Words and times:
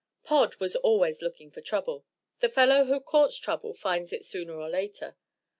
_Pod 0.23 0.55
was 0.55 0.75
always 0.77 1.21
looking 1.21 1.51
for 1.51 1.61
trouble. 1.61 2.05
The 2.39 2.49
fellow 2.49 2.85
who 2.85 2.99
courts 2.99 3.37
trouble 3.37 3.75
finds 3.75 4.11
it 4.11 4.25
sooner 4.25 4.55
or 4.59 4.67
later. 4.67 5.15